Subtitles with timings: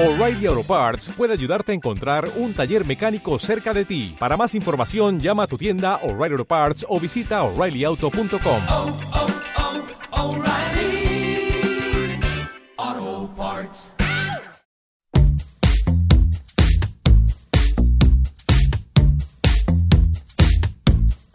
[0.00, 4.14] O'Reilly Auto Parts puede ayudarte a encontrar un taller mecánico cerca de ti.
[4.16, 8.62] Para más información, llama a tu tienda O'Reilly Auto Parts o visita oreillyauto.com.
[8.68, 8.98] oh,
[10.12, 11.50] oh, O'Reilly
[12.76, 13.92] Auto Parts.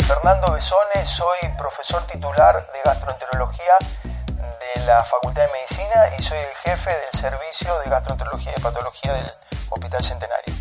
[0.08, 3.74] Fernando Besone, soy profesor titular de gastroenterología
[4.86, 9.26] la Facultad de Medicina y soy el jefe del servicio de gastroenterología y patología del
[9.70, 10.54] Hospital Centenario.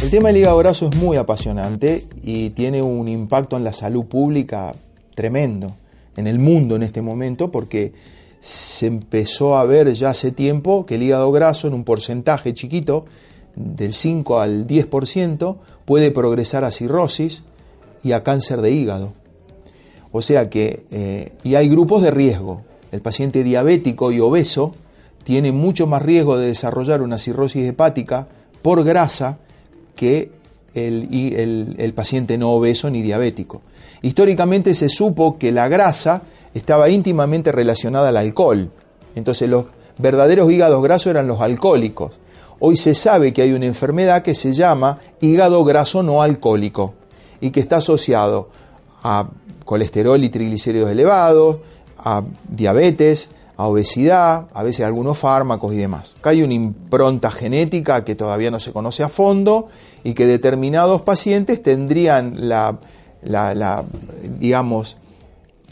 [0.00, 4.04] El tema del hígado graso es muy apasionante y tiene un impacto en la salud
[4.06, 4.74] pública
[5.16, 5.74] tremendo
[6.16, 7.92] en el mundo en este momento porque
[8.38, 13.06] se empezó a ver ya hace tiempo que el hígado graso en un porcentaje chiquito
[13.56, 17.42] del 5 al 10% puede progresar a cirrosis
[18.06, 19.12] y a cáncer de hígado.
[20.12, 22.62] O sea que, eh, y hay grupos de riesgo.
[22.92, 24.74] El paciente diabético y obeso
[25.24, 28.28] tiene mucho más riesgo de desarrollar una cirrosis hepática
[28.62, 29.38] por grasa
[29.96, 30.30] que
[30.74, 33.62] el, el, el paciente no obeso ni diabético.
[34.02, 36.22] Históricamente se supo que la grasa
[36.54, 38.70] estaba íntimamente relacionada al alcohol.
[39.16, 39.66] Entonces los
[39.98, 42.20] verdaderos hígados grasos eran los alcohólicos.
[42.60, 46.94] Hoy se sabe que hay una enfermedad que se llama hígado graso no alcohólico
[47.40, 48.48] y que está asociado
[49.02, 49.28] a
[49.64, 51.58] colesterol y triglicéridos elevados,
[51.98, 56.16] a diabetes, a obesidad, a veces algunos fármacos y demás.
[56.18, 59.68] Acá hay una impronta genética que todavía no se conoce a fondo
[60.04, 62.78] y que determinados pacientes tendrían la,
[63.22, 63.84] la, la
[64.38, 64.98] digamos,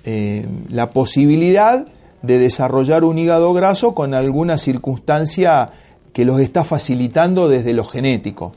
[0.05, 1.87] eh, la posibilidad
[2.23, 5.71] de desarrollar un hígado graso con alguna circunstancia
[6.15, 8.55] que los está facilitando desde lo genético.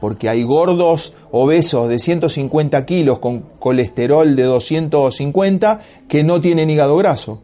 [0.00, 6.96] Porque hay gordos obesos de 150 kilos con colesterol de 250 que no tienen hígado
[6.96, 7.42] graso.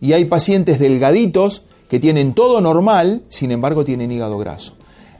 [0.00, 4.74] Y hay pacientes delgaditos que tienen todo normal, sin embargo tienen hígado graso.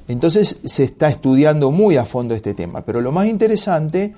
[0.07, 2.83] Entonces se está estudiando muy a fondo este tema.
[2.83, 4.15] Pero lo más interesante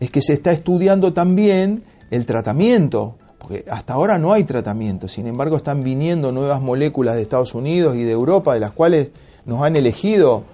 [0.00, 5.26] es que se está estudiando también el tratamiento, porque hasta ahora no hay tratamiento, sin
[5.26, 9.10] embargo están viniendo nuevas moléculas de Estados Unidos y de Europa, de las cuales
[9.44, 10.44] nos han elegido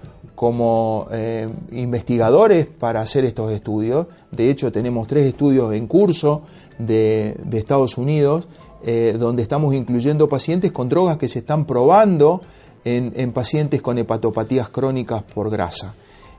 [0.41, 4.07] como eh, investigadores para hacer estos estudios.
[4.31, 6.41] De hecho, tenemos tres estudios en curso
[6.79, 8.47] de, Estados Unidos,
[8.83, 12.41] eh, donde estamos incluyendo pacientes con drogas que se están probando
[12.83, 15.93] en, en pacientes con hepatopatías crónicas por grasa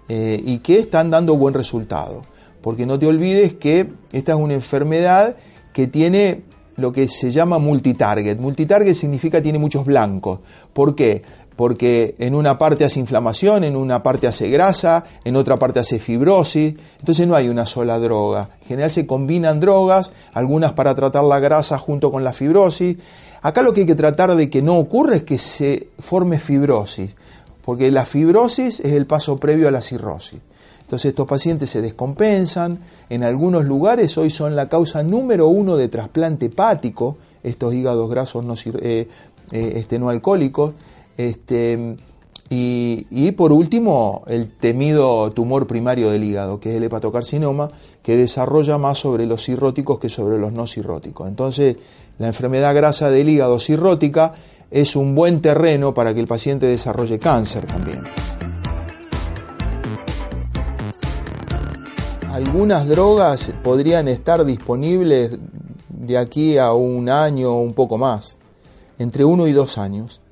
[0.08, 2.22] eh, y que están dando buen resultado
[2.60, 5.36] porque no te olvides que esta es una enfermedad
[5.72, 6.42] que tiene
[6.76, 8.38] lo que se llama multitarget.
[8.38, 10.40] Multitarget significa tiene muchos blancos.
[10.72, 11.22] ¿Por qué?
[11.56, 15.98] Porque en una parte hace inflamación, en una parte hace grasa, en otra parte hace
[15.98, 16.74] fibrosis.
[16.98, 18.50] Entonces no hay una sola droga.
[18.62, 22.96] En general se combinan drogas, algunas para tratar la grasa junto con la fibrosis.
[23.42, 27.10] Acá lo que hay que tratar de que no ocurra es que se forme fibrosis,
[27.64, 30.38] porque la fibrosis es el paso previo a la cirrosis.
[30.92, 35.88] Entonces estos pacientes se descompensan, en algunos lugares hoy son la causa número uno de
[35.88, 39.08] trasplante hepático, estos hígados grasos no, eh,
[39.52, 40.74] eh, este, no alcohólicos,
[41.16, 41.96] este,
[42.50, 47.70] y, y, por último el temido tumor primario del hígado, que es el hepatocarcinoma,
[48.02, 51.26] que desarrolla más sobre los cirróticos que sobre los no cirróticos.
[51.26, 51.74] Entonces
[52.18, 54.34] la enfermedad grasa del hígado cirrótica
[54.70, 58.02] es un buen terreno para que el paciente desarrolle cáncer también.
[62.32, 65.32] Algunas drogas podrían estar disponibles
[65.90, 68.38] de aquí a un año o un poco más,
[68.98, 70.22] entre uno y dos años.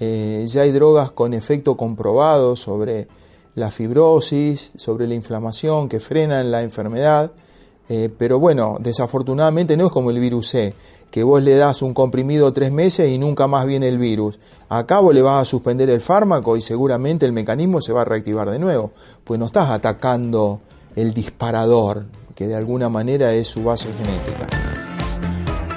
[0.00, 3.08] Eh, ya hay drogas con efecto comprobado sobre
[3.56, 7.30] la fibrosis, sobre la inflamación que frenan la enfermedad,
[7.90, 10.74] eh, pero bueno, desafortunadamente no es como el virus C,
[11.10, 14.38] que vos le das un comprimido tres meses y nunca más viene el virus.
[14.70, 18.06] Acá vos le vas a suspender el fármaco y seguramente el mecanismo se va a
[18.06, 18.92] reactivar de nuevo,
[19.24, 20.60] pues no estás atacando
[21.00, 24.46] el disparador, que de alguna manera es su base genética.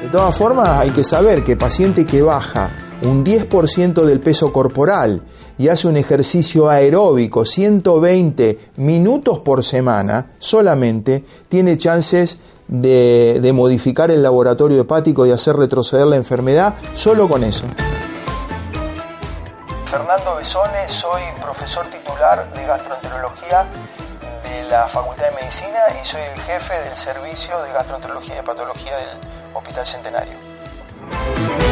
[0.02, 2.72] De todas formas, hay que saber que paciente que baja
[3.04, 5.24] un 10% del peso corporal
[5.58, 14.24] y hace un ejercicio aeróbico 120 minutos por semana solamente, tiene chances de, modificar el
[14.24, 17.66] laboratorio hepático y hacer retroceder la enfermedad solo con eso.
[19.86, 23.68] Fernando Besone, soy profesor titular de gastroenterología
[24.72, 29.20] la Facultad de Medicina y soy el jefe del servicio de gastroenterología y patología del
[29.54, 31.71] Hospital Centenario.